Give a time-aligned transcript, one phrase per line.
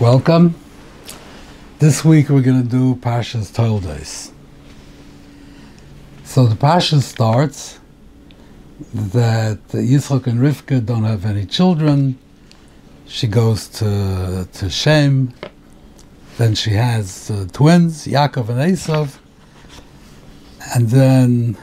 [0.00, 0.54] Welcome.
[1.78, 4.32] This week we're going to do Parshas Toldos.
[6.24, 7.78] So the Parsha starts
[8.94, 12.18] that Yitzchak and Rivka don't have any children.
[13.06, 15.34] She goes to to Shem.
[16.38, 19.18] Then she has uh, twins, Yaakov and Esav.
[20.74, 21.58] And then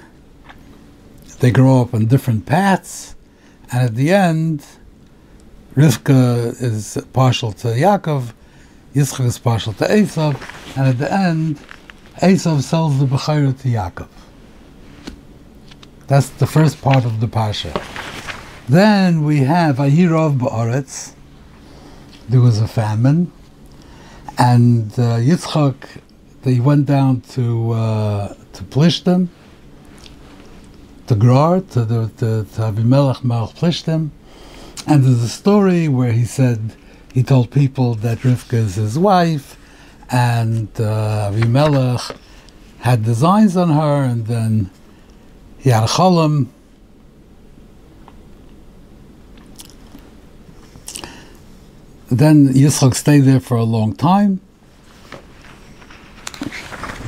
[1.40, 3.16] they grow up on different paths.
[3.72, 4.64] And at the end,
[5.80, 8.34] Rivka is partial to Yaakov,
[8.94, 10.36] Yitzchak is partial to Esav,
[10.76, 11.58] and at the end,
[12.18, 14.10] Esav sells the Bechayra to Yaakov.
[16.08, 17.72] That's the first part of the Pasha.
[18.68, 21.14] Then we have Ahirov Ba'aretz.
[22.28, 23.32] There was a famine,
[24.38, 26.02] and uh, Yitzchak,
[26.42, 29.30] they went down to uh, to Plishtim,
[31.08, 34.10] to Grar, to the to, to Abimelech Melech Plishtim,
[34.88, 36.74] and there's a story where he said
[37.14, 39.58] he told people that Rivka is his wife,
[40.10, 42.16] and uh, Avimelech
[42.80, 44.70] had designs on her, and then
[45.58, 46.50] he had a.
[52.12, 54.42] Then Yitzchak stayed there for a long time.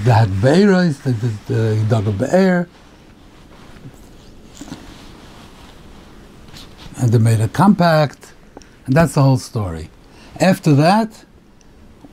[0.04, 2.68] They had be'eros, they did, uh, he dug a be'er,
[7.02, 8.32] and they made a compact,
[8.86, 9.90] and that's the whole story.
[10.40, 11.26] After that,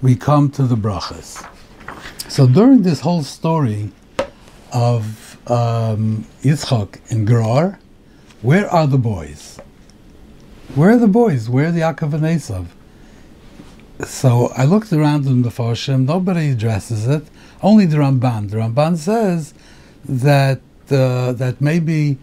[0.00, 1.46] we come to the brachas.
[2.28, 3.92] So during this whole story
[4.72, 7.78] of um, Yitzchak and Gerar,
[8.40, 9.58] where are the boys?
[10.74, 11.50] Where are the boys?
[11.50, 12.66] Where are the Yaakov and Esav?
[14.06, 17.24] So I looked around in the Foshim, nobody addresses it,
[17.62, 18.50] only the Ramban.
[18.50, 19.52] The Ramban says
[20.04, 22.18] that uh, that maybe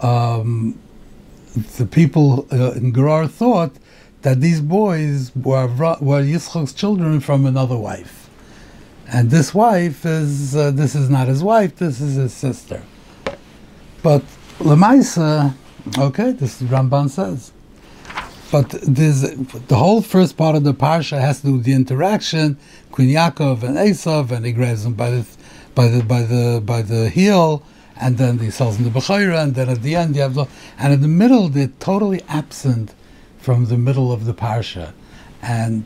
[0.00, 0.78] um,
[1.54, 3.72] the people uh, in Gerar thought
[4.22, 8.28] that these boys were, were Yitzchak's children from another wife.
[9.08, 12.82] And this wife is, uh, this is not his wife, this is his sister.
[14.02, 14.22] But
[14.58, 15.54] Lamaisa,
[15.98, 17.52] okay, this is Ramban says.
[18.52, 19.22] But this,
[19.68, 22.58] the whole first part of the parsha has to do with the interaction
[22.90, 25.26] between Yaakov and Esav, and he grabs him by the,
[25.74, 27.62] by the, by the, by the heel,
[28.00, 30.46] and then he sells him the Bechayra, and then at the end you have the,
[30.78, 32.94] and in the middle they're totally absent
[33.38, 34.92] from the middle of the parsha,
[35.42, 35.84] and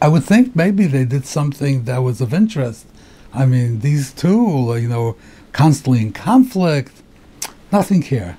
[0.00, 2.86] I would think maybe they did something that was of interest.
[3.32, 5.16] I mean, these two, you know,
[5.52, 6.92] constantly in conflict,
[7.72, 8.36] nothing here.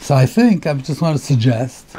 [0.00, 1.96] So I think I just want to suggest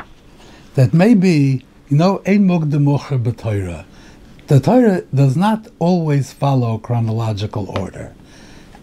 [0.75, 3.85] that maybe, you know, ein mugdemocher b'Torah.
[4.47, 8.13] The Torah does not always follow chronological order.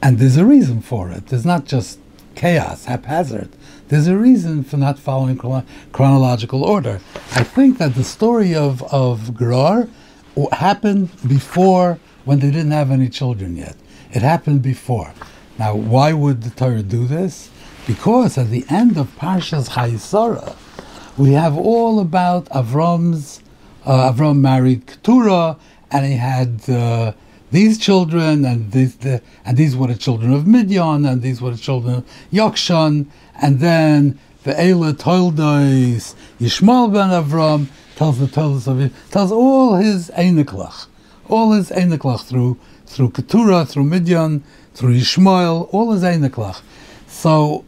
[0.02, 1.26] And there's a reason for it.
[1.26, 1.98] There's not just
[2.34, 3.48] chaos, haphazard.
[3.88, 7.00] There's a reason for not following chron- chronological order.
[7.34, 9.88] I think that the story of, of Gerar
[10.52, 13.76] happened before when they didn't have any children yet.
[14.12, 15.12] It happened before.
[15.58, 17.50] Now, why would the Torah do this?
[17.86, 20.54] Because at the end of Parshas Chayesara,
[21.16, 23.42] we have all about Avram's.
[23.84, 25.56] Uh, Avram married Keturah,
[25.90, 27.12] and he had uh,
[27.50, 31.50] these children, and these the, and these were the children of Midian, and these were
[31.50, 33.06] the children of Yokshan,
[33.40, 40.10] and then the Eila Toildois, Yishmael ben Avram tells the Toildos of tells all his
[40.10, 40.86] Einiklach,
[41.28, 44.42] all his Einiklach through through Keturah, through Midian,
[44.74, 46.62] through Yishmael, all his Einiklach.
[47.06, 47.64] So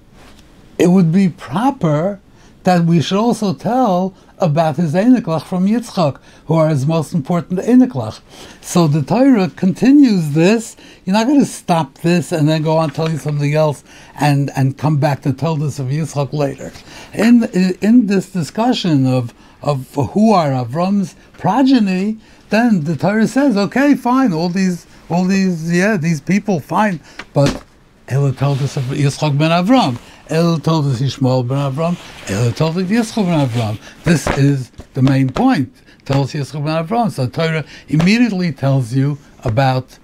[0.79, 2.21] it would be proper
[2.65, 7.61] that we should also tell about his Einiklach from Yitzchak, who are his most important
[7.61, 8.21] Einiklach.
[8.61, 10.77] So the Torah continues this.
[11.05, 13.85] You're not going to stop this and then go on tell you something else
[14.19, 16.73] and, and come back to tell this of Yitzchak later.
[17.15, 22.19] In, in, in this discussion of, of who are Avram's progeny,
[22.51, 27.01] then the Torah says, okay, fine, all these, all these, yeah, these people, fine,
[27.33, 27.63] but
[28.09, 29.99] Ella told us of Yitzchak ben Avram.
[30.31, 31.99] El told us Yishmael ben Avram.
[32.31, 33.81] El told us Yitzchak ben Avram.
[34.05, 35.75] This is the main point.
[36.05, 37.11] Tells Yitzchak ben Avram.
[37.11, 39.99] So Torah immediately tells you about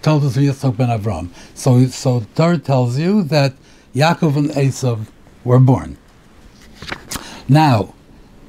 [0.00, 1.28] told us Yitzchak ben Avram.
[1.56, 3.54] So so Torah tells you that
[3.96, 5.08] Yaakov and Esav
[5.42, 5.98] were born.
[7.48, 7.94] Now,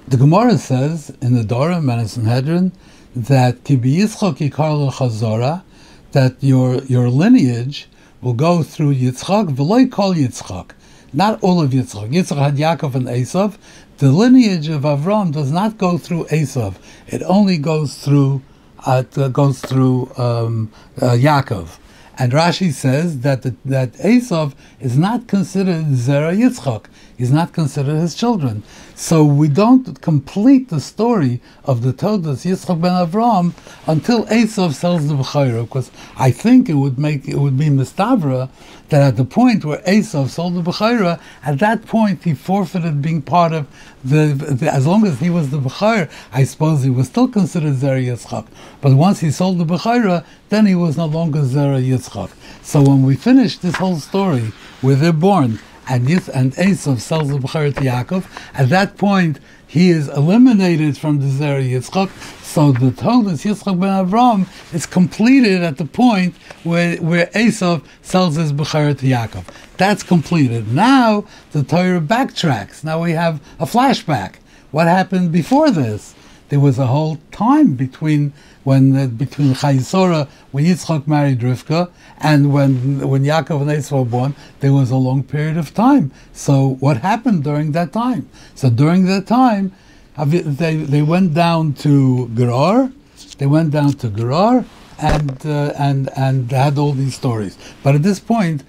[0.07, 2.71] the Gemara says in the Dora and Sanhedrin
[3.15, 5.63] that Kibi Yitzchak Yikar Chazora,
[6.11, 7.87] that your your lineage
[8.21, 10.69] will go through Yitzchak, v'loy call Yitzchak
[11.13, 12.09] not all of Yitzchak.
[12.09, 13.57] Yitzchak had Yaakov and Esav.
[13.97, 16.75] The lineage of Avram does not go through Esav.
[17.07, 18.41] It only goes through
[18.85, 20.71] uh, goes through um,
[21.01, 21.77] uh, Yaakov.
[22.17, 26.85] And Rashi says that the, that Esav is not considered Zera Yitzchak.
[27.17, 28.63] He's not considered his children.
[28.95, 33.53] So we don't complete the story of the Todas Yitzchak ben Avram
[33.87, 38.49] until Esav sells the Bechayra, because I think it would make it would be Mistavra
[38.89, 43.21] that at the point where Esav sold the Bechayra, at that point he forfeited being
[43.21, 43.67] part of
[44.03, 47.73] the, the as long as he was the Bechayra, I suppose he was still considered
[47.75, 48.47] Zera Yitzchak.
[48.81, 52.31] But once he sold the Bechayra, then he was no longer Zera Yitzchak.
[52.61, 54.51] So when we finish this whole story
[54.81, 58.25] where they're born, and Yis and Esav sells the Bechayr to Yaakov.
[58.53, 62.09] At that point, he is eliminated from the Zera Yitzchak.
[62.43, 68.35] So the Todas Yitzchak ben Avram is completed at the point where where Esav sells
[68.35, 69.45] his Bechayr to Yaakov.
[69.77, 70.71] That's completed.
[70.71, 72.83] Now the Torah backtracks.
[72.83, 74.35] Now we have a flashback.
[74.71, 76.15] What happened before this?
[76.49, 81.89] There was a whole time between when uh, between Chayisora, when Yitzchak married Rivka,
[82.19, 86.11] and when when Yaakov and Esav were born, there was a long period of time.
[86.31, 88.29] So what happened during that time?
[88.55, 89.73] So during that time,
[90.17, 92.91] they they went down to Gerar,
[93.37, 94.65] they went down to Gerar,
[94.99, 97.57] and uh, and and had all these stories.
[97.83, 98.63] But at this point,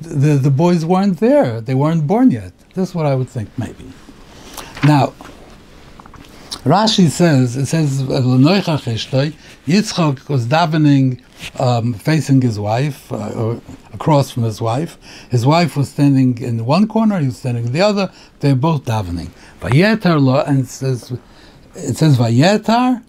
[0.00, 2.52] the the boys weren't there; they weren't born yet.
[2.74, 3.92] That's what I would think, maybe.
[4.84, 5.14] Now.
[6.64, 8.02] Rashi says, it says,
[9.66, 11.22] Yitzchak was davening
[11.60, 13.60] um, facing his wife, uh,
[13.94, 14.98] across from his wife.
[15.30, 18.10] His wife was standing in one corner, he was standing in the other.
[18.40, 19.30] They're both davening.
[19.60, 21.12] Vayetar lo, and it says,
[21.74, 23.04] it says Vayetar,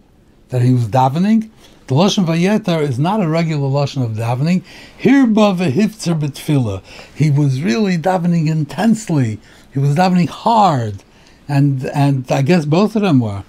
[0.50, 1.50] that he was davening.
[1.88, 4.63] The lashon vayetar is not a regular lashon of davening.
[5.01, 6.84] Hirba vehifzer betfila.
[7.16, 9.40] He was really davening intensely.
[9.74, 11.04] He was davening hard
[11.50, 13.44] and and I guess both of them were.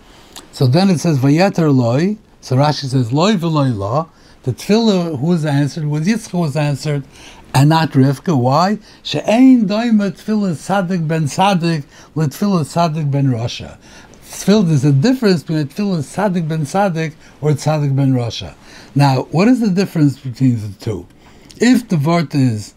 [0.51, 2.17] So then it says Vayeter loy.
[2.41, 4.09] So Rashi says loy v'loy la.
[4.43, 7.05] The tefillah who was answered was Yitzchak was answered,
[7.55, 8.37] and not Rivka.
[8.37, 8.79] Why?
[9.03, 11.85] She'ein doima tefillah sadik ben sadik
[12.17, 13.77] letefillah sadik ben Rasha.
[14.23, 17.13] Tefillah, there's a difference between a tefillah sadik ben sadik
[17.43, 18.55] or sadik ben Rasha.
[18.95, 21.07] Now, what is the difference between the two?
[21.59, 22.75] If the vort is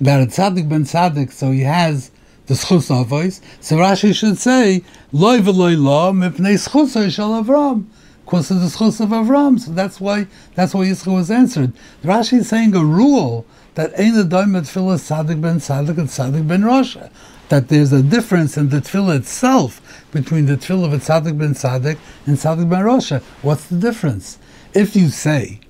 [0.00, 2.10] that it's sadik ben sadik, so he has
[2.48, 3.40] the schus avos.
[3.60, 7.84] So Rashi should say loy v'loy la mipnei schus shal Avram.
[8.24, 11.72] Because of the schus of Avram, so that's why that's why Yisrael was answered.
[12.02, 16.46] Rashi is saying a rule that ain't a doimet tefillah sadik ben sadik and sadik
[16.48, 17.10] ben Rasha.
[17.50, 21.54] That there's a difference in the tefillah itself between the tefillah of a tzaddik ben
[21.54, 23.22] sadik and tzaddik ben Rasha.
[23.42, 24.38] What's the difference?
[24.74, 25.60] If you say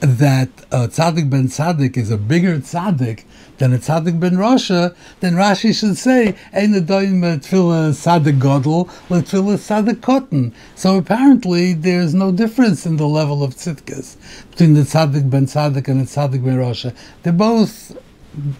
[0.00, 3.24] that uh, tzaddik ben tzaddik is a bigger tzaddik
[3.58, 9.56] than a tzaddik ben Rasha, then Rashi should say, Ein adoyim tefillah tzaddik godel, tefillah
[9.56, 10.54] tzaddik cotton.
[10.74, 14.16] So apparently there's no difference in the level of tzidkas
[14.50, 16.94] between the tzaddik ben tzaddik and the tzaddik ben Rasha.
[17.22, 17.96] They're both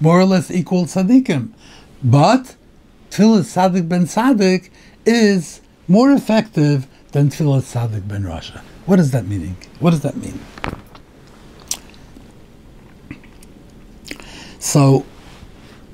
[0.01, 1.51] more or less equal tzaddikim.
[2.03, 2.57] But
[3.11, 4.71] tefillah tzaddik ben tzaddik
[5.07, 8.61] is more effective than tefillah tzaddik ben Rasha.
[8.87, 9.57] What does that mean?
[9.81, 10.41] What does that mean?
[14.69, 15.07] So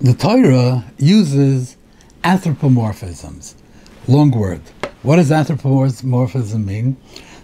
[0.01, 1.77] the Torah uses
[2.25, 3.55] anthropomorphisms.
[4.09, 4.63] Long word.
[5.05, 6.97] What does anthropomorphism mean?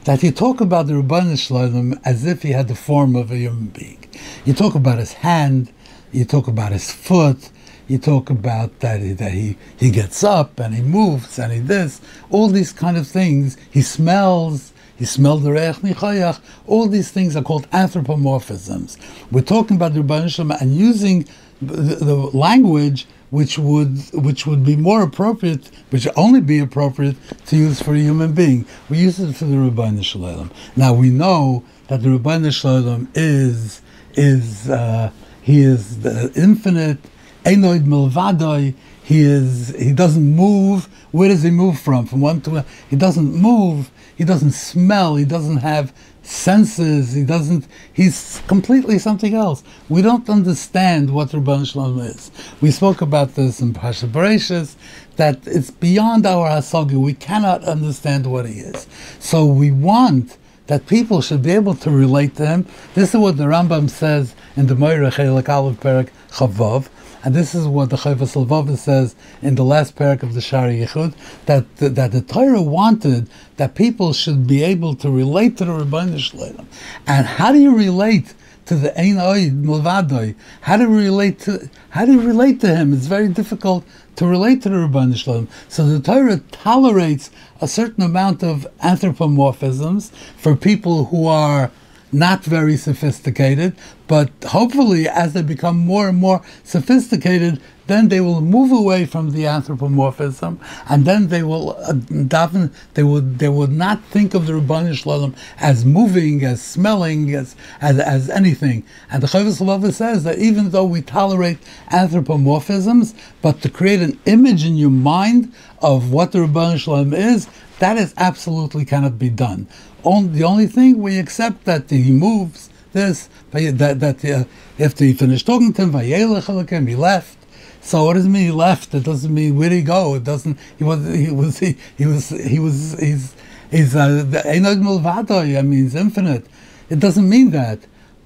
[0.07, 3.37] That you talk about the Rabban Shalom as if he had the form of a
[3.37, 4.05] human being.
[4.45, 5.73] You talk about his hand,
[6.11, 7.51] you talk about his foot,
[7.87, 11.61] you talk about that he, that he, he gets up and he moves and he
[11.61, 12.01] this,
[12.31, 13.57] all these kind of things.
[13.71, 16.41] He smells, he smelled the Reich Nichayach.
[16.67, 18.99] All these things are called anthropomorphisms.
[19.33, 21.27] We're talking about the Rebbeinu Shalom and using
[21.63, 27.17] the, the, language which would which would be more appropriate, which would only be appropriate
[27.47, 28.67] to use for a human being.
[28.91, 30.51] We use it for the Rebbeinu Shalom.
[30.77, 33.81] Now we know that the Rebbeinu Shalom is
[34.13, 36.99] is uh, he is the infinite,
[37.45, 38.75] Enoid Milvadoi.
[39.11, 40.89] He is he doesn't move.
[41.11, 42.07] Where does he move from?
[42.07, 42.65] From one to.
[42.89, 43.91] He doesn't move
[44.21, 49.65] he doesn't smell, he doesn't have senses, he doesn't, he's completely something else.
[49.89, 52.31] We don't understand what Rabban Shalom is.
[52.61, 54.77] We spoke about this in Pasha Bereshis,
[55.17, 58.87] that it's beyond our Hasaga, we cannot understand what he is.
[59.21, 60.37] So we want
[60.67, 62.67] that people should be able to relate to him.
[62.93, 66.91] This is what the Rambam says in the Moira Chelik Aleph Perak Chavav,
[67.23, 70.79] and this is what the Chayvas Lvava says in the last parak of the Shari
[70.79, 71.15] Yichud,
[71.47, 75.73] that, the, that the Torah wanted that people should be able to relate to the
[75.73, 76.67] Rabbi Shalom.
[77.07, 78.35] And how do you relate
[78.67, 80.35] to the Ein Oid Milvadoi?
[80.63, 82.95] How do you relate to how do you relate to him?
[82.95, 83.85] It's very difficult
[84.17, 85.49] to relate to the Rabbi Shalom.
[85.69, 91.71] So the Torah tolerates a certain amount of anthropomorphisms for people who are
[92.13, 93.77] not very sophisticated,
[94.07, 99.33] but hopefully as they become more and more sophisticated, then they will move away from
[99.33, 104.47] the anthropomorphism, and then they will uh, daven, they would they would not think of
[104.47, 108.85] the Rabban Shalom as moving, as smelling, as as, as anything.
[109.11, 111.59] And the Chovos says that even though we tolerate
[111.91, 115.53] anthropomorphisms, but to create an image in your mind
[115.83, 117.49] of what the Rabban Shalom is,
[117.81, 119.67] that is absolutely cannot be done.
[120.03, 124.45] On, the only thing we accept that he moves this, that, that uh,
[124.79, 127.39] if he finished talking to him, he left.
[127.81, 128.95] So what does it mean he left?
[128.95, 130.15] It doesn't mean where did he go?
[130.15, 130.59] It doesn't.
[130.79, 131.07] He was.
[131.07, 131.59] He was.
[131.59, 132.29] He, he was.
[132.29, 132.99] He was.
[133.01, 133.35] He's.
[133.71, 133.97] He's.
[133.97, 136.47] Uh, I mean, he's infinite.
[136.91, 137.79] It doesn't mean that,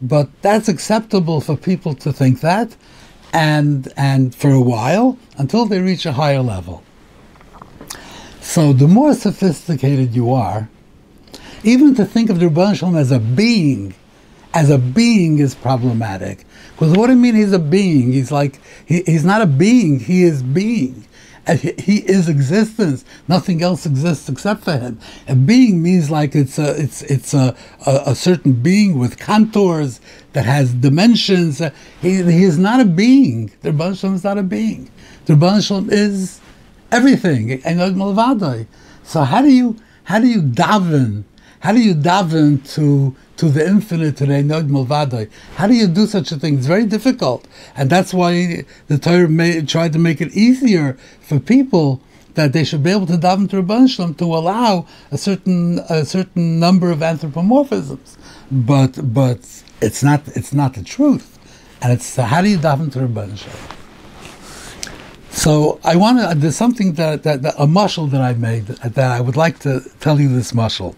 [0.03, 2.77] but that's acceptable for people to think that,
[3.33, 6.83] and and for a while until they reach a higher level.
[8.41, 10.69] So the more sophisticated you are,
[11.65, 13.95] even to think of the Rebbe Shalom as a being,
[14.53, 16.45] as a being is problematic.
[16.73, 18.13] Because what do you mean he's a being?
[18.13, 21.07] He's like, he, he's not a being, he is being.
[21.47, 23.05] He is existence.
[23.29, 24.99] Nothing else exists except for him.
[25.29, 27.55] A being means like it's a it's it's a,
[27.87, 30.01] a, a certain being with contours
[30.33, 31.59] that has dimensions.
[32.01, 33.53] He, he is not a being.
[33.61, 34.91] The Rebbe Shalom is not a being.
[35.27, 36.41] The Rebbe Shalom is
[36.91, 37.61] everything.
[39.03, 41.25] So how do you how do you daven?
[41.65, 45.31] How do you daven to to the infinite, to the Enod Malvadai.
[45.57, 46.59] How do you do such a thing?
[46.59, 47.49] It's very difficult.
[47.75, 52.03] And that's why the Torah made, tried to make it easier for people
[52.35, 56.05] that they should be able to daven to Rabban Shalom to allow a certain a
[56.05, 58.19] certain number of anthropomorphisms.
[58.51, 59.41] But but
[59.81, 61.39] it's not it's not the truth.
[61.81, 63.75] And it's how do you daven to Rabban Shalom?
[65.31, 66.39] So I want to.
[66.39, 69.81] There's something that, that, that a mushal that I made that I would like to
[70.01, 70.95] tell you this mushal.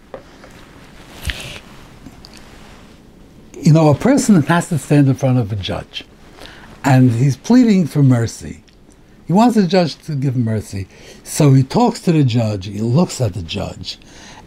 [3.77, 6.03] Know, a person has to stand in front of a judge,
[6.83, 8.63] and he's pleading for mercy.
[9.27, 10.87] He wants the judge to give mercy.
[11.23, 13.99] So he talks to the judge, he looks at the judge,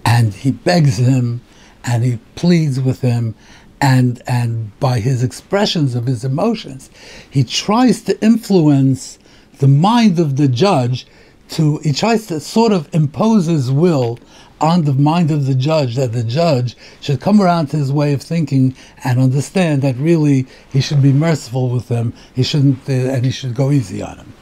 [0.05, 1.43] and he begs him,
[1.85, 3.37] and he pleads with him,
[3.81, 6.91] and, and by his expressions of his emotions,
[7.31, 9.21] he tries to influence
[9.59, 11.07] the mind of the judge
[11.51, 14.19] to, he tries to sort of impose his will
[14.61, 18.13] on the mind of the judge that the judge should come around to his way
[18.13, 18.75] of thinking
[19.05, 22.13] and understand that really he should be merciful with them.
[22.35, 24.33] He shouldn't, uh, and he should go easy on him.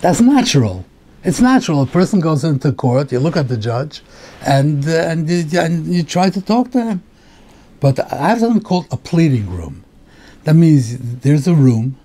[0.00, 0.84] That's natural.
[1.24, 1.82] It's natural.
[1.82, 4.02] A person goes into court, you look at the judge,
[4.46, 7.02] and uh, and, you, and you try to talk to him.
[7.80, 9.84] But I have something called a pleading room.
[10.44, 11.96] That means there's a room,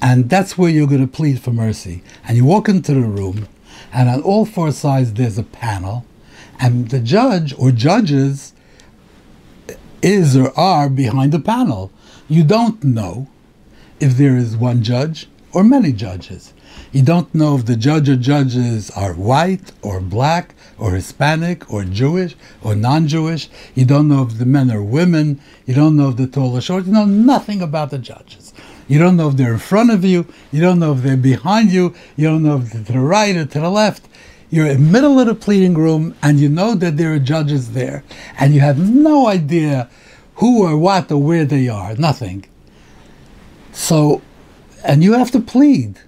[0.00, 2.02] and that's where you're going to plead for mercy.
[2.26, 3.46] And you walk into the room,
[3.92, 6.04] and on all four sides there's a panel,
[6.58, 8.52] and the judge or judges
[10.02, 11.90] is or are behind the panel.
[12.28, 13.28] You don't know
[14.00, 16.52] if there is one judge or many judges.
[16.92, 21.84] You don't know if the judge or judges are white or black or Hispanic or
[21.84, 23.48] Jewish or non-Jewish.
[23.74, 25.40] You don't know if the men are women.
[25.66, 26.86] You don't know if the tall or short.
[26.86, 28.45] You know nothing about the judges.
[28.88, 30.26] You don't know if they're in front of you.
[30.52, 31.94] You don't know if they're behind you.
[32.16, 34.08] You don't know if they're to the right or to the left.
[34.48, 37.72] You're in the middle of the pleading room and you know that there are judges
[37.72, 38.04] there.
[38.38, 39.90] And you have no idea
[40.36, 41.96] who or what or where they are.
[41.96, 42.44] Nothing.
[43.72, 44.22] So,
[44.84, 45.98] and you have to plead.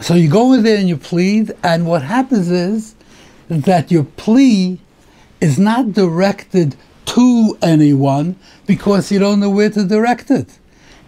[0.00, 2.94] So you go in there and you plead, and what happens is
[3.48, 4.80] that your plea
[5.40, 6.74] is not directed
[7.06, 8.36] to anyone
[8.66, 10.58] because you don't know where to direct it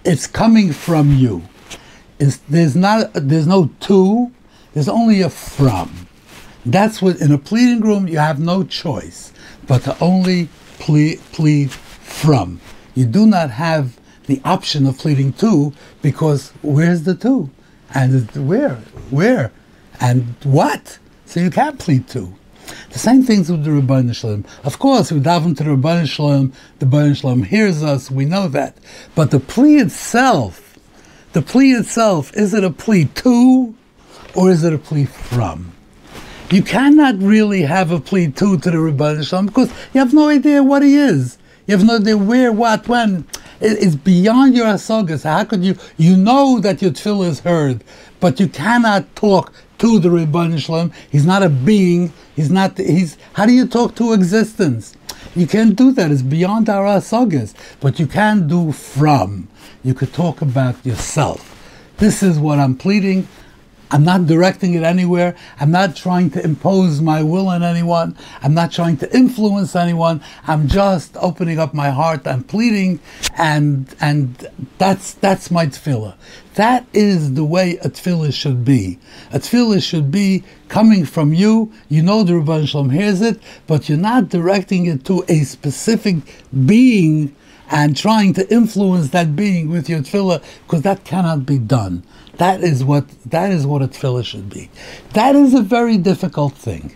[0.05, 1.43] it's coming from you.
[2.19, 4.31] It's, there's not there's no to,
[4.73, 6.07] there's only a from.
[6.67, 9.33] That's what in a pleading room you have no choice
[9.67, 12.61] but to only plead, plead from.
[12.95, 17.51] You do not have the option of pleading to because where's the to?
[17.93, 18.77] And where?
[19.11, 19.53] Where?
[20.01, 20.99] And what?
[21.27, 22.35] So you can't plead to.
[22.91, 24.45] The same things with the Rabban Shalom.
[24.63, 28.49] Of course, we daven to the Rabban Shalom, the Rabban Shalom hears us, we know
[28.49, 28.77] that.
[29.15, 30.79] But the plea itself,
[31.33, 33.75] the plea itself, is it a plea to
[34.35, 35.73] or is it a plea from?
[36.51, 40.29] You cannot really have a plea to to the Rabban Shalom because you have no
[40.29, 41.39] idea what he is.
[41.67, 43.27] You have no idea where, what, when.
[43.61, 45.25] It's beyond your asagas.
[45.25, 45.77] How could you?
[45.97, 47.83] You know that your tefillah is heard,
[48.21, 50.93] but you cannot talk to the Rebbeinu Shalom.
[51.13, 52.11] He's not a being.
[52.35, 52.79] He's not.
[52.79, 53.19] He's.
[53.35, 54.97] How do you talk to existence?
[55.37, 56.11] You can't do that.
[56.11, 57.53] It's beyond our asagas.
[57.81, 59.47] But you can do from.
[59.83, 61.51] You could talk about yourself.
[61.99, 63.29] This is what I'm pleading.
[63.95, 65.37] I'm not directing it anywhere.
[65.61, 68.17] I'm not trying to impose my will on anyone.
[68.43, 70.21] I'm not trying to influence anyone.
[70.49, 72.27] I'm just opening up my heart.
[72.27, 72.99] I'm pleading,
[73.39, 74.49] and and
[74.79, 76.17] that's that's my tefillah.
[76.55, 78.99] That is the way a tefillah should be.
[79.33, 81.73] A tefillah should be coming from you.
[81.89, 86.17] You know the Rebbe Shalom hears it, but you're not directing it to a specific
[86.67, 87.37] being
[87.71, 92.03] and trying to influence that being with your tefillah, because that cannot be done.
[92.39, 94.71] That is what that is what a tefillah should be.
[95.13, 96.95] That is a very difficult thing,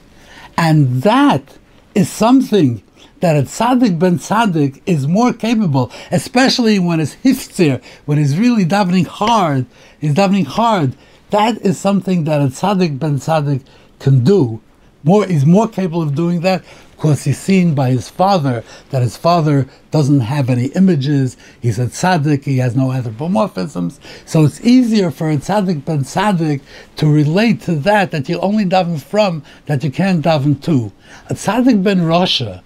[0.57, 1.59] and that
[1.95, 2.83] is something
[3.21, 8.64] that a tzaddik ben tzaddik is more capable, especially when it's hiftzir, when he's really
[8.64, 9.66] davening hard.
[10.00, 10.97] He's davening hard.
[11.30, 13.64] That is something that a tzaddik ben tzaddik
[13.99, 14.61] can do.
[15.04, 16.64] More, he's more capable of doing that
[16.99, 21.37] because he's seen by his father that his father doesn't have any images.
[21.61, 22.43] He's a tzaddik.
[22.43, 24.00] He has no anthropomorphisms.
[24.26, 26.61] So it's easier for a tzaddik ben tzaddik
[26.97, 30.90] to relate to that that you only daven from that you can't daven to.
[31.31, 32.62] A tzaddik ben Rasha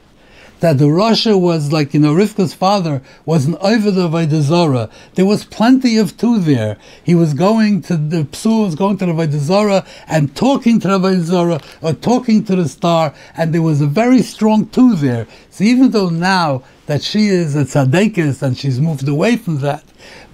[0.62, 4.90] that the Rasha was like, you know, Rivka's father was an Ovid of.
[5.14, 6.78] There was plenty of two there.
[7.02, 11.20] He was going to, the Psu was going to the Zora and talking to the
[11.20, 15.26] Zora or talking to the star, and there was a very strong two there.
[15.50, 19.82] So even though now that she is a tzaddikis and she's moved away from that,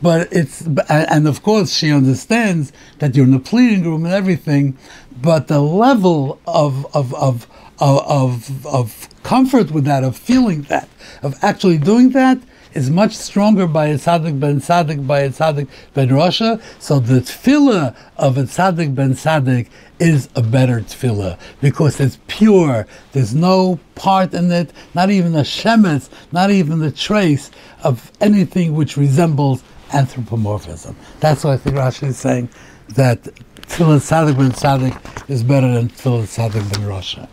[0.03, 4.77] but it's, and of course she understands that you're in the pleading room and everything,
[5.23, 7.47] but the level of, of, of,
[7.81, 10.89] of, of of comfort with that, of feeling that,
[11.23, 12.39] of actually doing that,
[12.75, 16.63] is much stronger by a tzaddik ben tzaddik by a tzaddik ben Rasha.
[16.79, 19.69] So the tefillah of a tzaddik ben tzaddik
[19.99, 22.87] is a better tefillah because it's pure.
[23.13, 27.51] There's no part in it, not even a shemetz, not even a trace
[27.83, 30.95] of anything which resembles anthropomorphism.
[31.21, 32.49] That's why I think Rashi is saying
[32.91, 37.29] that tefillah tzaddik ben tzaddik is better than tefillah tzaddik ben Rasha.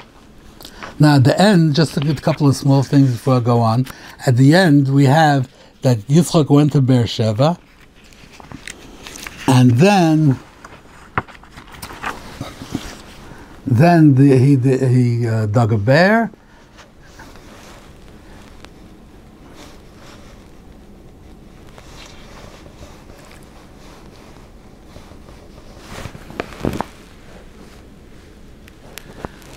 [0.97, 3.85] Now, at the end, just a couple of small things before I go on.
[4.25, 5.49] At the end, we have
[5.81, 7.59] that Yitzchak went to Beersheba,
[9.47, 10.39] and then
[13.67, 16.31] then the, he the, he uh, dug a bear.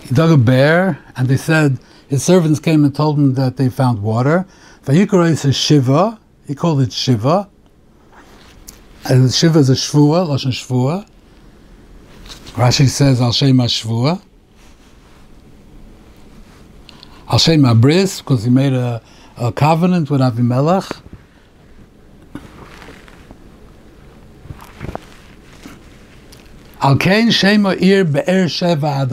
[0.09, 3.68] He dug a bear, and they said his servants came and told him that they
[3.68, 4.47] found water.
[4.87, 6.18] Vayikra says Shiva.
[6.47, 7.47] He called it Shiva.
[9.05, 11.07] And Shiva is a Shvua, Lashon Shvua.
[12.55, 14.23] Rashi says Al Shem Shvua.
[17.31, 19.03] Al Shem Bris, because he made a,
[19.37, 21.03] a covenant with Avimelech.
[26.81, 29.07] Al Kain Shema Ir Be'er Sheva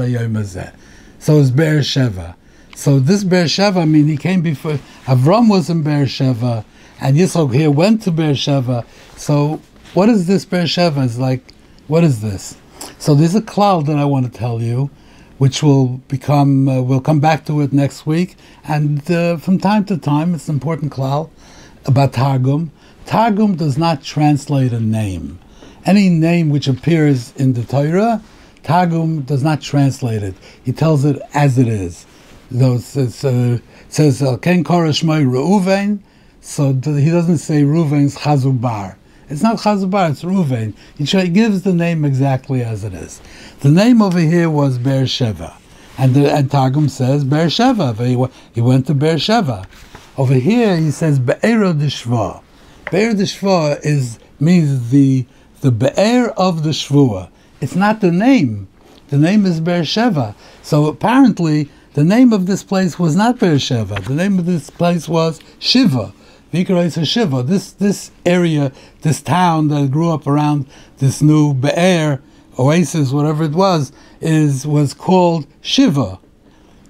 [1.25, 2.35] so it's Beersheba.
[2.75, 6.63] So this Beersheba, I mean, he came before, Avram was in Beersheba,
[7.01, 8.85] and Yitzchak here went to Beersheba.
[9.17, 9.59] So
[9.95, 11.03] what is this Beersheba?
[11.03, 11.41] It's like,
[11.87, 12.57] what is this?
[12.99, 14.91] So there's a cloud that I want to tell you,
[15.39, 18.35] which will become, uh, we'll come back to it next week.
[18.63, 21.31] And uh, from time to time, it's an important cloud
[21.87, 22.71] about Targum.
[23.07, 25.39] Targum does not translate a name.
[25.87, 28.21] Any name which appears in the Torah
[28.65, 30.33] Targum does not translate it.
[30.63, 32.05] He tells it as it is.
[32.51, 35.99] So it says, uh, Korashmai Reuven,
[36.41, 38.95] so he doesn't say Reuven's Chazubar.
[39.29, 40.73] It's not Chazubar, it's Reuven.
[40.97, 43.21] He gives the name exactly as it is.
[43.59, 45.55] The name over here was Beersheba.
[45.97, 47.93] And, the, and Targum says Beersheba.
[47.93, 48.17] He,
[48.53, 49.67] he went to Beersheba.
[50.17, 52.41] Over here he says Be'er Dishva.
[52.91, 55.25] Be'er Dishva is means the
[55.61, 57.29] the Be'er of the Shvua.
[57.61, 58.67] It's not the name.
[59.09, 60.35] The name is Beersheba.
[60.61, 64.01] So apparently, the name of this place was not Beersheba.
[64.01, 66.13] The name of this place was Shiva.
[66.51, 67.43] Vikra Shiva.
[67.43, 70.65] This this area, this town that grew up around
[70.97, 72.21] this new Be'er,
[72.57, 73.91] oasis, whatever it was,
[74.21, 76.19] is was called Shiva.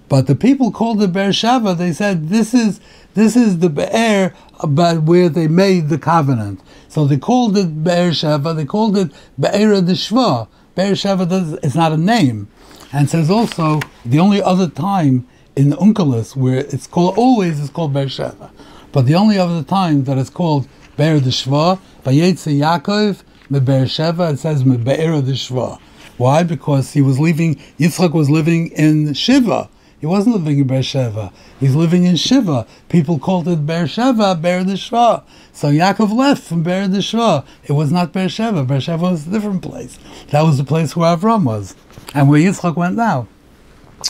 [0.07, 1.75] But the people called it Beersheba.
[1.75, 2.79] They said this is
[3.15, 6.61] this is the Be'er about where they made the covenant.
[6.87, 8.53] So they called it Beersheba.
[8.53, 10.47] They called it Be'er de Shva.
[10.75, 12.49] Beersheba is not a name.
[12.91, 17.69] And says also, the only other time in the Unkelos where it's called, always it's
[17.69, 18.51] called Beersheba.
[18.91, 24.33] But the only other time that it's called Be'er de Shva, Vayetze Yaakov, me Beersheba,
[24.33, 25.79] it says Be'er de Shva.
[26.17, 26.43] Why?
[26.43, 29.69] Because he was leaving, Yitzchak was living in Shiva.
[30.05, 31.33] He wasn't living in Beersheba.
[31.59, 32.67] He's living in Shiva.
[32.89, 35.23] People called it Beersheba, Be'er Deshva.
[35.51, 37.43] So Yaakov left from Be'er Deshva.
[37.63, 38.65] It was not Beersheba.
[38.65, 39.97] Beersheba was a different place.
[40.27, 41.75] That was the place where Avram was.
[42.13, 43.27] And where Yitzchak went now.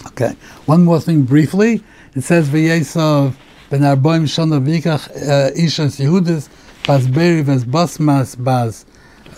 [0.08, 0.36] Okay.
[0.66, 1.82] One more thing briefly.
[2.14, 3.34] It says, V'yesav
[3.70, 6.50] ben arboim shana v'ikach uh, ishas Yehudis
[6.86, 8.86] bas beri v'es basmas bas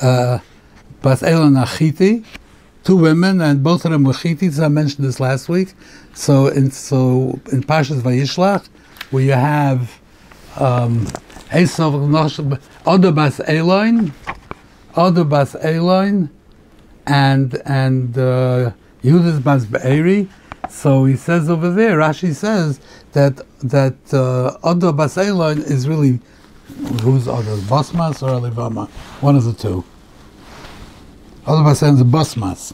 [0.01, 0.39] uh,
[1.03, 2.25] bas elon achiti
[2.87, 4.63] two women, and both of them were chitis.
[4.63, 5.73] I mentioned this last week.
[6.13, 8.65] So in so in Pashas Vayishlach,
[9.11, 9.99] where you have
[10.55, 11.05] um,
[11.51, 11.93] Esav
[12.85, 14.13] Odo bas Eloin,
[14.95, 16.29] Odo bas Eloin,
[17.05, 18.71] and and uh,
[19.03, 20.29] Yudas bas Be'eri.
[20.69, 22.79] So he says over there, Rashi says
[23.11, 26.21] that that uh, Odo bas Eloin is really
[27.01, 28.87] who's Odo, Basmas or Alivama,
[29.19, 29.83] one of the two.
[31.47, 32.73] Otherwise, ends a sudden the basmas.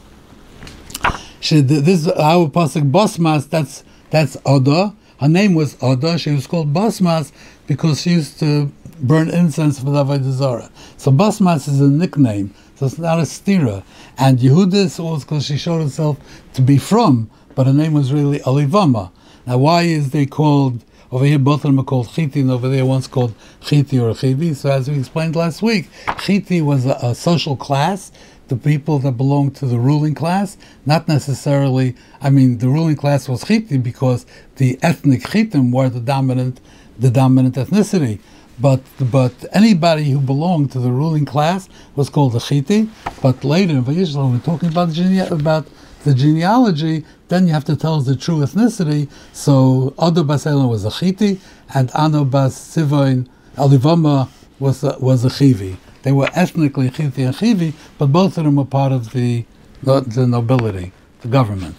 [1.40, 3.48] She, this our pasuk basmas.
[3.48, 4.94] That's that's Oda.
[5.20, 6.18] Her name was Oda.
[6.18, 7.30] She was called basmas
[7.68, 10.70] because she used to burn incense for the Avodah.
[10.96, 12.52] So basmas is a nickname.
[12.74, 13.84] So it's not a stira.
[14.18, 16.18] And Yehudis was because she showed herself
[16.54, 19.12] to be from, but her name was really Alivama.
[19.46, 20.84] Now, why is they called?
[21.12, 24.12] Over here, both of them are called Chiti, and over there, one's called Chiti or
[24.14, 24.56] Chivi.
[24.56, 28.10] So, as we explained last week, Chiti was a, a social class
[28.48, 33.28] the people that belong to the ruling class, not necessarily, I mean, the ruling class
[33.28, 34.26] was Chiti because
[34.56, 36.60] the ethnic Chitim were the dominant,
[36.98, 38.18] the dominant ethnicity.
[38.60, 42.88] But but anybody who belonged to the ruling class was called a Chiti.
[43.20, 45.66] But later in Vayishlach, when we're talking about gene- about
[46.04, 49.10] the genealogy, then you have to tell us the true ethnicity.
[49.32, 51.40] So Ado Bas was a Chiti,
[51.74, 53.26] and Ano Bas Sivoin
[53.56, 54.28] Alivama
[54.60, 55.76] was a, was a Chivi.
[56.04, 59.46] They were ethnically Chiti and Chivi, but both of them were part of the,
[59.82, 61.76] the, the nobility, the government.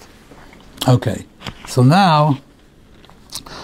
[0.87, 1.25] Okay,
[1.67, 2.39] so now,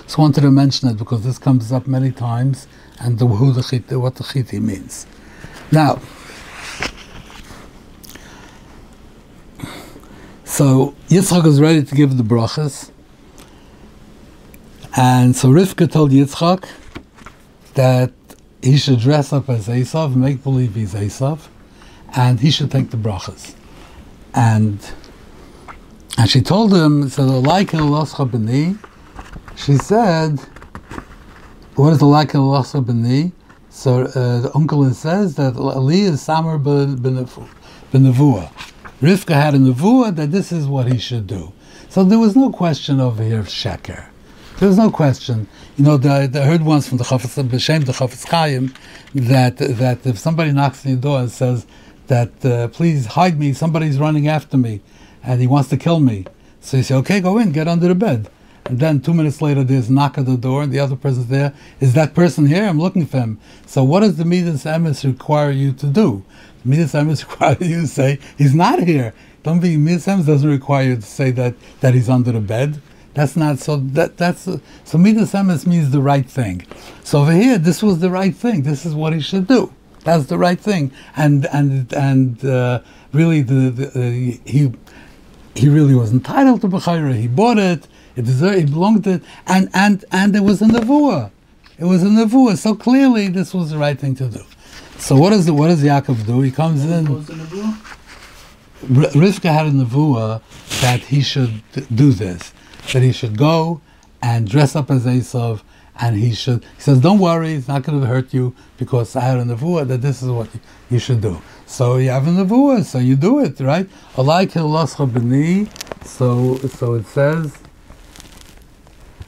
[0.04, 2.68] just wanted to mention it because this comes up many times,
[3.00, 5.08] and the, who the Chiti, what the Chiti means.
[5.72, 6.00] Now,
[10.46, 12.92] so Yitzchak is ready to give the brachas,
[14.96, 16.70] and so Rivka told Yitzchak
[17.74, 18.12] that
[18.62, 21.48] he should dress up as Esav, make believe he's Esav,
[22.16, 23.56] and he should take the brachas.
[24.34, 24.80] And
[26.18, 28.78] and she told him, so the like b'ni,
[29.56, 30.40] she said,
[31.76, 33.32] what is the like b'ni?
[33.70, 38.52] So uh, the Unkelos says that Ali is Samar b'nevua.
[39.02, 41.54] Rivka had a nevuah that this is what he should do.
[41.90, 44.11] So there was no question over here of sheker.
[44.62, 45.48] There's no question.
[45.76, 48.72] You know, the, the, I heard once from the Chafetz, B'Shem, the Chafetz Chaim,
[49.16, 51.66] that, that if somebody knocks on your door and says
[52.06, 54.82] that, uh, please hide me, somebody's running after me,
[55.24, 56.28] and he wants to kill me.
[56.60, 58.30] So you say, okay, go in, get under the bed.
[58.66, 61.26] And then two minutes later, there's a knock at the door, and the other person's
[61.26, 61.56] there.
[61.80, 62.66] Is that person here?
[62.66, 63.40] I'm looking for him.
[63.66, 66.24] So what does the Midas Emes require you to do?
[66.62, 69.16] The Midas Emes require you to say, he's not here.
[69.42, 72.80] Don't be, Midas Emes doesn't require you to say that, that he's under the bed.
[73.14, 73.78] That's not so.
[73.78, 74.98] That that's so.
[74.98, 76.66] Midas emes means the right thing.
[77.04, 78.64] So over here, this was the right thing.
[78.64, 79.74] This is what he should do.
[80.04, 80.92] That's the right thing.
[81.18, 84.72] And and and uh, really, the, the uh, he
[85.56, 87.14] he really was entitled to bechayra.
[87.16, 87.88] He bought it.
[88.16, 88.58] It deserved.
[88.60, 89.24] It belonged to it.
[89.46, 91.32] And and and it was a nevuah.
[91.78, 92.58] It was a nevuah.
[92.58, 94.44] So clearly, this was the right thing to do.
[94.98, 96.42] So what does the, what does Yaakov do?
[96.42, 97.08] He comes in.
[98.86, 100.42] Rivka had a nevuah
[100.82, 101.62] that he should
[101.94, 102.54] do this
[102.92, 103.82] that he should go
[104.22, 105.62] and dress up as Esav,
[106.00, 106.64] and he should.
[106.64, 109.88] He says, "Don't worry, it's not going to hurt you because I had a nevuah
[109.88, 110.50] that this is what
[110.90, 113.90] you should do." So you have a nevuah, so you do it, right?
[116.06, 117.58] So so it says.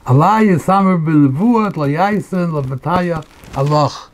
[0.05, 4.09] Allah yisamer b'nevuah layaisen lavataya Allah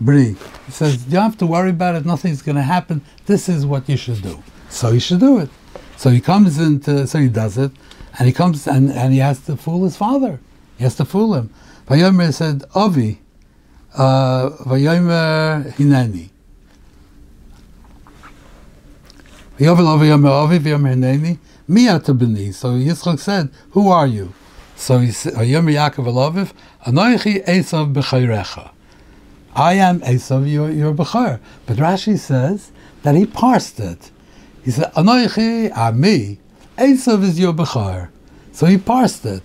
[0.00, 0.36] bri.
[0.66, 2.06] He says you don't have to worry about it.
[2.06, 3.02] Nothing's going to happen.
[3.26, 4.42] This is what you should do.
[4.70, 5.50] So you should do it.
[5.96, 7.06] So he comes into.
[7.06, 7.72] So he does it.
[8.18, 10.40] And he comes and, and he has to fool his father.
[10.76, 11.50] He has to fool him.
[11.88, 13.20] Vayomer said, Avi,
[13.94, 16.30] uh, Vayomer Hineni.
[19.58, 19.66] So
[22.74, 24.32] Yitzchak said, Who are you?
[24.76, 26.52] So he said, Yaakov Elaviv,
[26.84, 28.70] Anoichi Esav b'chayrecha.
[29.54, 31.38] I am Esav, your, your Bechar.
[31.66, 32.72] But Rashi says
[33.02, 34.10] that he parsed it.
[34.64, 36.40] He said, Anoichi, Ami,
[36.82, 38.08] Esav is your Bechar.
[38.50, 39.42] So he parsed it.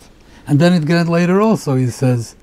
[0.48, 2.36] And then again later also he says,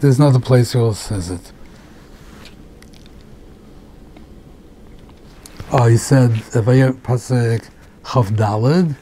[0.00, 1.52] there's another place he also says it.
[5.70, 7.70] Oh, he said, Pasek
[8.04, 8.96] Chavdalid.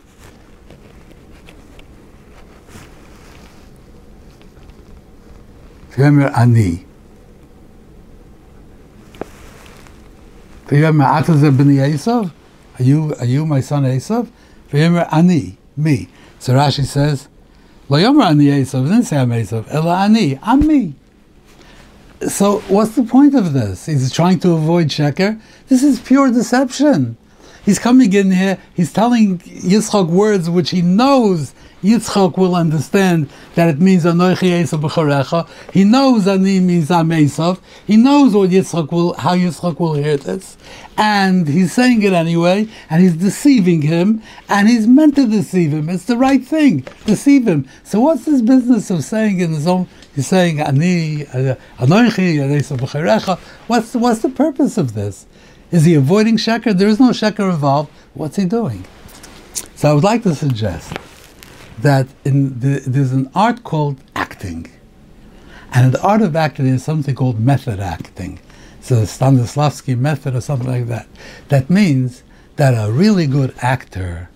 [5.92, 6.84] V'yomer ani.
[10.66, 12.30] V'yomer atazer b'ni Esav.
[12.78, 14.28] Are you, are you my son Esav?
[14.70, 16.08] V'yomer ani, me.
[16.38, 17.28] So Rashi says,
[17.88, 19.66] Lo yomer ani Esav, didn't say I'm Esav.
[19.68, 20.94] Ela ani, I'm me.
[22.28, 23.86] So what's the point of this?
[23.86, 25.40] He's trying to avoid Sheker.
[25.68, 27.16] This is pure deception.
[27.64, 33.68] He's coming in here, he's telling Yitzchak words which he knows Yitzchak will understand that
[33.68, 35.46] it means Anoichi Esav b'charecha.
[35.70, 37.60] He knows Ani means Am Esav.
[37.86, 40.56] He knows what Yitzchak will, how Yitzchak will hear this.
[40.96, 45.90] And he's saying it anyway, and he's deceiving him, and he's meant to deceive him.
[45.90, 47.68] It's the right thing, deceive him.
[47.82, 52.78] So what's this business of saying in his own, he's saying Ani, uh, Anoichi Esav
[52.78, 53.38] b'charecha.
[53.66, 55.26] What's, what's the purpose of this?
[55.70, 56.76] Is he avoiding sheker?
[56.76, 57.90] There is no sheker involved.
[58.14, 58.86] What's he doing?
[59.74, 60.94] So I would like to suggest
[61.78, 64.70] that the, there's an art called acting,
[65.72, 68.38] and the art of acting is something called method acting.
[68.80, 71.08] So the Stanislavski method or something like that.
[71.48, 72.22] That means
[72.56, 74.28] that a really good actor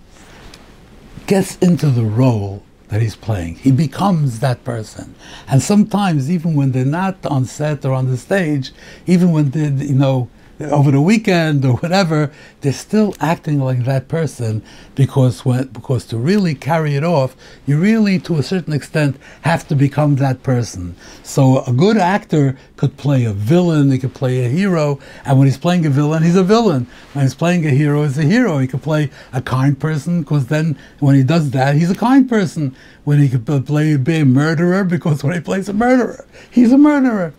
[1.27, 3.55] gets into the role that he's playing.
[3.55, 5.13] He becomes that person.
[5.47, 8.71] And sometimes, even when they're not on set or on the stage,
[9.05, 14.07] even when they're, you know, over the weekend or whatever, they're still acting like that
[14.07, 14.61] person
[14.95, 19.67] because when, because to really carry it off, you really, to a certain extent, have
[19.69, 20.95] to become that person.
[21.23, 25.47] So a good actor could play a villain, he could play a hero, and when
[25.47, 26.87] he's playing a villain, he's a villain.
[27.13, 28.57] When he's playing a hero, he's a hero.
[28.57, 32.27] He could play a kind person because then when he does that, he's a kind
[32.27, 32.75] person.
[33.05, 36.77] When he could play be a murderer because when he plays a murderer, he's a
[36.77, 37.33] murderer.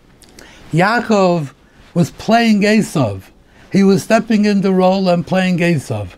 [0.73, 1.53] Yaakov
[1.93, 3.23] was playing Esav.
[3.71, 6.09] He was stepping in the role and playing Esav.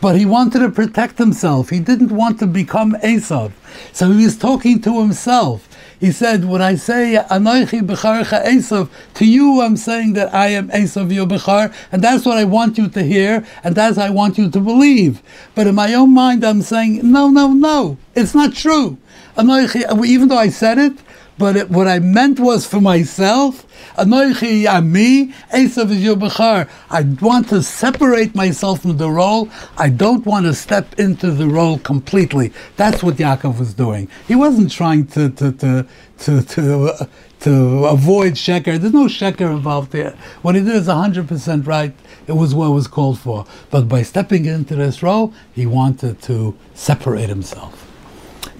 [0.00, 1.70] But he wanted to protect himself.
[1.70, 3.52] He didn't want to become Esav.
[3.92, 5.68] So he was talking to himself.
[5.98, 10.68] He said, when I say Anoichi Becharcha Esav, to you I'm saying that I am
[10.68, 14.36] Esav your Bechar, and that's what I want you to hear, and that's I want
[14.36, 15.22] you to believe.
[15.54, 18.98] But in my own mind I'm saying, no, no, no, it's not true.
[19.38, 20.98] Anoichi, even though I said it,
[21.38, 23.66] but it, what I meant was for myself.
[23.96, 26.68] Anoichi Ami, Esav is your bechar.
[26.90, 29.48] I want to separate myself from the role.
[29.76, 32.52] I don't want to step into the role completely.
[32.76, 34.08] That's what Yaakov was doing.
[34.26, 35.86] He wasn't trying to to to
[36.18, 37.06] to to, uh,
[37.40, 38.78] to avoid sheker.
[38.78, 40.16] There's no sheker involved there.
[40.42, 41.94] What he did is hundred percent right.
[42.26, 43.44] It was what was called for.
[43.70, 47.90] But by stepping into this role, he wanted to separate himself.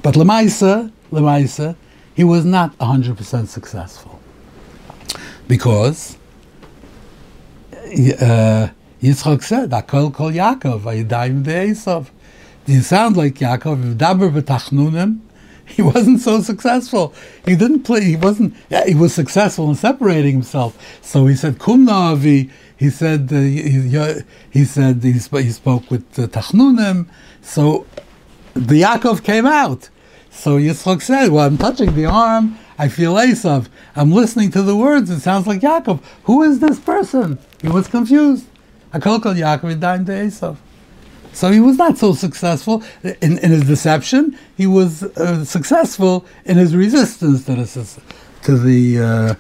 [0.03, 1.77] But Lemaisa, Lemaisa,
[2.15, 4.21] he was not 100% successful.
[5.49, 6.17] Because
[7.73, 8.69] uh,
[9.03, 12.09] Yitzchak said, Akol kol Yaakov, Ayadayim ve'esav.
[12.67, 15.21] You sound like Yaakov, Daber b'tachnunim.
[15.67, 17.15] He wasn't so successful.
[17.47, 20.77] He didn't play, he wasn't, yeah, he was successful in separating himself.
[21.01, 25.91] So he said, Kumna avi, he said, uh, he, he, said, he, sp- he spoke
[25.91, 27.09] with uh, Tachnunim.
[27.41, 27.87] So
[28.53, 29.89] the Yaakov came out.
[30.35, 33.69] So Yitzchak said, well, I'm touching the arm, I feel Esav.
[33.97, 36.01] I'm listening to the words, it sounds like Yaakov.
[36.25, 37.39] Who is this person?
[37.63, 38.47] He was confused.
[38.93, 40.57] Akol kol Yaakov died to Esav.
[41.33, 44.39] So he was not so successful in, in his deception.
[44.57, 48.03] He was uh, successful in his resistance to the,
[48.43, 49.35] to the uh,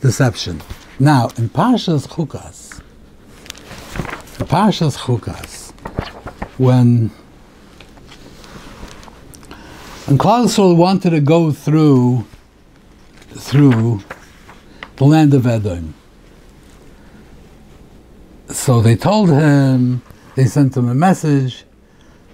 [0.00, 0.60] deception.
[0.98, 2.80] Now, in Parshas Chukas,
[4.38, 5.72] in Parshas Chukas,
[6.58, 7.10] when
[10.10, 12.26] and Klal wanted to go through
[13.30, 14.02] through
[14.96, 15.94] the land of Edom.
[18.48, 20.02] So they told him,
[20.34, 21.64] they sent him a message,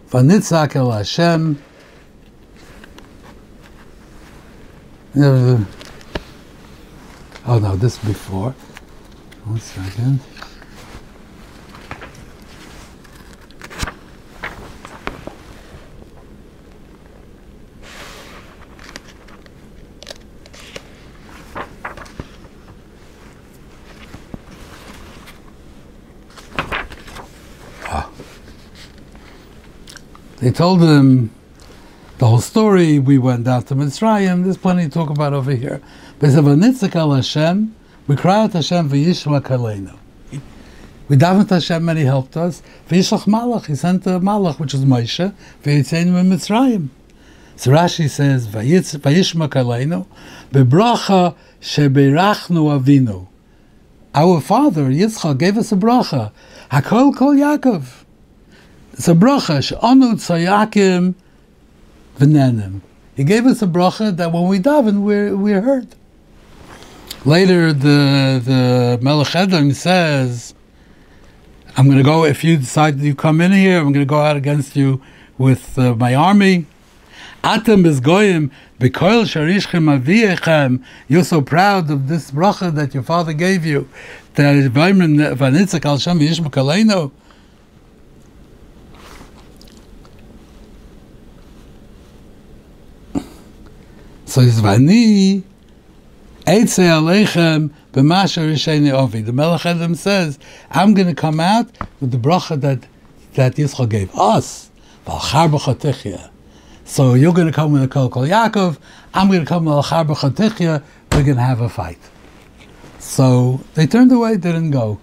[0.08, 1.62] Vanitzak el Hashem.
[5.18, 5.66] Oh
[7.46, 8.54] no, this before.
[9.44, 10.20] One second.
[30.46, 31.32] They told him
[32.18, 33.00] the whole story.
[33.00, 34.44] We went down to Mitzrayim.
[34.44, 35.82] There's plenty to talk about over here.
[36.20, 37.74] But said, al Hashem,
[38.06, 39.98] we cry out Hashem v'yishma kaleinu.
[41.08, 42.62] We davened Hashem and He helped us.
[42.88, 46.90] V'yishlach malach, He sent a malach, which is Moshe, v'yitzeinu in Mitzrayim.
[47.56, 50.06] So Rashi says, v'yishma kaleinu,
[50.52, 53.26] bebracha avinu.
[54.14, 56.30] Our father, Yitzchak, gave us a bracha.
[56.70, 58.04] Hakol kol Yaakov.
[58.96, 61.14] It's a bracha, she'onu tzayakim.
[63.14, 65.88] He gave us a bracha that when we daven, we're, we're hurt.
[67.26, 70.54] Later, the the Melech Edom says,
[71.76, 72.24] "I'm going to go.
[72.24, 75.02] If you decide you come in here, I'm going to go out against you
[75.36, 76.66] with uh, my army."
[77.44, 80.82] Atem is goyim bekoil sharishchem aviyechem.
[81.08, 83.88] You're so proud of this bracha that your father gave you.
[84.36, 86.20] That vanitzak al shem
[94.26, 95.42] it's vani
[96.46, 99.24] Eitze Aleichem b'masha risheni ovi.
[99.24, 100.38] The Melech Edom says,
[100.70, 101.66] I'm going to come out
[102.00, 102.86] with the bracha that,
[103.34, 104.70] that Yitzchak gave us.
[106.84, 108.78] So you're going to come with a kol kol Yaakov,
[109.12, 111.98] I'm going to come with a char we're going to have a fight.
[113.00, 115.00] So they turned away, didn't go.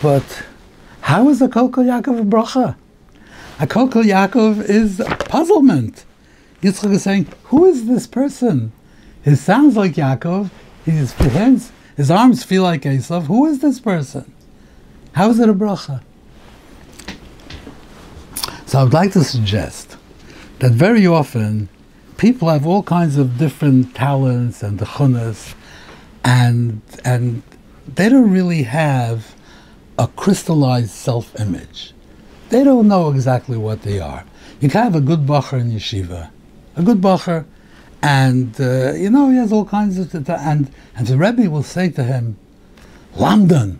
[0.00, 0.44] But
[1.00, 2.76] how is a kol kol Yaakov a bracha?
[3.60, 6.04] A kol kol Yaakov is puzzlement.
[6.62, 8.72] Yitzchak is saying, who is this person?
[9.24, 10.50] It sounds like Yaakov,
[10.84, 13.26] his hands, his arms feel like Esav.
[13.26, 14.32] Who is this person?
[15.12, 16.02] How is it a bracha?
[18.66, 19.96] So I would like to suggest
[20.60, 21.68] that very often
[22.16, 25.54] people have all kinds of different talents and tchunas,
[26.24, 27.42] and and
[27.92, 29.34] they don't really have
[29.98, 31.92] a crystallized self-image.
[32.48, 34.24] They don't know exactly what they are.
[34.60, 36.30] You can have a good bochur in yeshiva,
[36.76, 37.44] a good bochur
[38.02, 41.88] and uh, you know he has all kinds of and and the Rebbe will say
[41.90, 42.36] to him,
[43.14, 43.78] lamdan.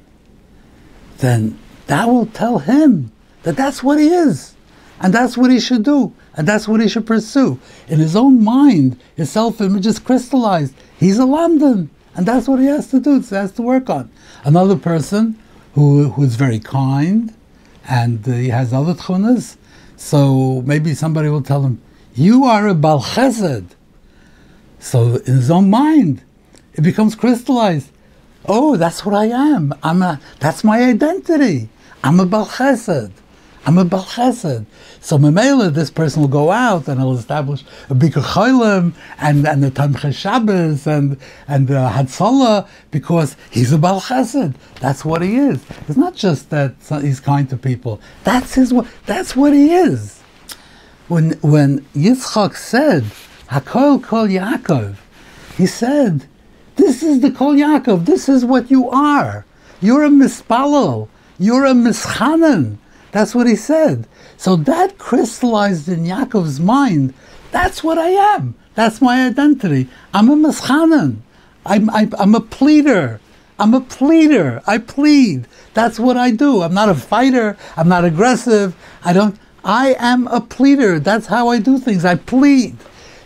[1.18, 4.55] Then that will tell him that that's what he is,
[5.00, 7.59] and that's what he should do, and that's what he should pursue.
[7.88, 10.74] In his own mind, his self-image is crystallized.
[10.98, 13.22] He's a lamdan, and that's what he has to do.
[13.22, 14.11] So he has to work on.
[14.44, 15.37] Another person
[15.74, 17.35] who who is very kind,
[17.88, 19.57] and uh, he has other tchunas.
[19.96, 21.81] So maybe somebody will tell him,
[22.14, 23.66] "You are a Bal Chesed."
[24.79, 26.22] So in his own mind,
[26.75, 27.90] it becomes crystallized.
[28.46, 29.72] Oh, that's what I am.
[29.83, 31.68] I'm a, that's my identity.
[32.03, 33.12] I'm a Bal Chesed.
[33.64, 34.66] I'm a Bal Chesed.
[35.01, 39.62] So Memela, this person will go out and he'll establish a Bikur Cholim and, and
[39.62, 44.55] the Tomchei Shabbos and, and the Hatzalah because he's a Bal Chesed.
[44.81, 45.64] That's what he is.
[45.87, 48.01] It's not just that he's kind to people.
[48.25, 48.75] That's his,
[49.07, 50.21] that's what he is.
[51.09, 53.05] When, when Yitzchak said,
[53.49, 54.97] Hakol Kol Yaakov.
[55.57, 56.27] He said,
[56.77, 58.07] This is the Kol Yaakov.
[58.07, 59.45] This is what you are.
[59.81, 61.09] You're a mispalel.
[61.38, 62.79] You're a mischanan.
[63.11, 64.07] That's what he said.
[64.37, 67.12] So that crystallized in Yaakov's mind.
[67.51, 68.55] That's what I am.
[68.75, 69.88] That's my identity.
[70.15, 71.19] I'm a mischanan.
[71.67, 73.21] I'm, I'm, I'm a pleader.
[73.59, 74.62] I'm a pleader.
[74.67, 75.47] I plead.
[75.75, 76.62] That's what I do.
[76.62, 77.57] I'm not a fighter.
[77.77, 78.75] I'm not aggressive.
[79.05, 79.37] I don't.
[79.64, 80.98] I am a pleader.
[80.98, 82.05] That's how I do things.
[82.05, 82.77] I plead.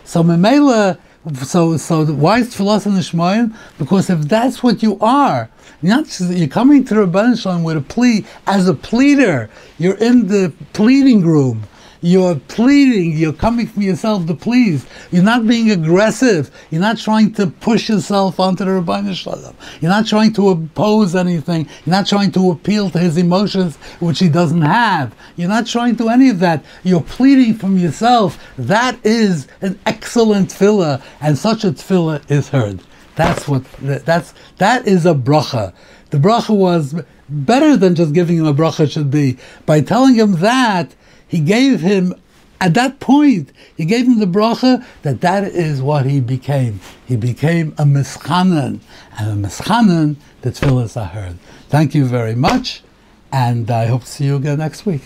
[0.03, 0.99] So Memela,
[1.43, 3.55] so so why is the Shemaim?
[3.77, 5.49] Because if that's what you are,
[5.81, 9.49] not just, you're coming to Ribono Shel Olam with a plea as a pleader.
[9.77, 11.63] You're in the pleading room.
[12.01, 14.85] You're pleading, you're coming from yourself to please.
[15.11, 16.51] You're not being aggressive.
[16.69, 19.55] You're not trying to push yourself onto the Ribono Shel Olam.
[19.81, 21.67] You're not trying to oppose anything.
[21.85, 25.15] You're not trying to appeal to his emotions, which he doesn't have.
[25.35, 26.63] You're not trying to any of that.
[26.83, 28.37] You're pleading from yourself.
[28.57, 32.81] That is an excellent tefillah, and such a tefillah is heard.
[33.15, 35.73] That's what, that's, that is a bracha.
[36.11, 39.37] The bracha was better than just giving him a bracha should be.
[39.65, 40.95] By telling him that,
[41.27, 42.13] he gave him
[42.59, 46.79] at that point, he gave him the bracha that that is what he became.
[47.05, 48.79] He became a mischanan,
[49.19, 51.37] and a mischanan, the tefillahs are heard.
[51.69, 52.81] Thank you very much,
[53.31, 55.03] and I hope to see you again next week.